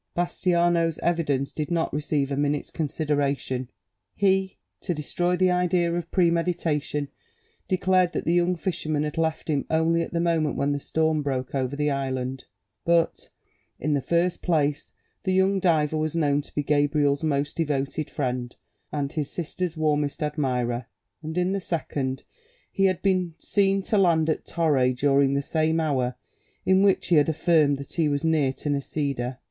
Bastiano's 0.17 0.97
evidence 1.03 1.51
did 1.53 1.69
not 1.69 1.93
receive 1.93 2.31
a 2.31 2.35
minute's 2.35 2.71
consideration: 2.71 3.69
he, 4.15 4.57
to 4.79 4.95
destroy 4.95 5.37
the 5.37 5.51
idea 5.51 5.93
of 5.93 6.09
premeditation, 6.09 7.07
declared 7.67 8.11
that 8.13 8.25
the 8.25 8.33
young 8.33 8.55
fisherman 8.55 9.03
had 9.03 9.19
left 9.19 9.47
him 9.47 9.63
only 9.69 10.01
at 10.01 10.11
the 10.11 10.19
moment 10.19 10.55
when 10.55 10.71
the 10.71 10.79
storm 10.79 11.21
broke 11.21 11.53
over 11.53 11.75
the 11.75 11.91
island; 11.91 12.45
but, 12.83 13.29
in 13.79 13.93
the 13.93 14.01
first 14.01 14.41
place, 14.41 14.91
the 15.21 15.33
young 15.33 15.59
diver 15.59 15.97
was 15.97 16.15
known 16.15 16.41
to 16.41 16.55
be 16.55 16.63
Gabriel's 16.63 17.23
most 17.23 17.55
devoted 17.57 18.09
friend 18.09 18.55
and 18.91 19.11
his 19.11 19.29
sister's 19.29 19.77
warmest 19.77 20.23
admirer, 20.23 20.87
and, 21.21 21.37
in 21.37 21.51
the 21.51 21.61
second, 21.61 22.23
he 22.71 22.85
had 22.85 23.03
been 23.03 23.35
seen 23.37 23.83
to 23.83 23.99
land 23.99 24.31
at 24.31 24.47
Torre 24.47 24.93
during 24.93 25.35
the 25.35 25.43
same 25.43 25.79
hour 25.79 26.15
in 26.65 26.81
which 26.81 27.09
he 27.09 27.17
had 27.17 27.29
affirmed 27.29 27.77
that 27.77 27.93
he 27.93 28.09
was 28.09 28.25
near 28.25 28.51
to 28.51 28.67
Nisida. 28.67 29.37